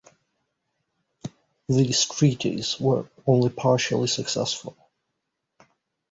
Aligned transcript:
These 1.69 2.05
treaties 2.05 2.79
were 2.79 3.07
only 3.27 3.49
partially 3.49 4.07
successful. 4.07 4.75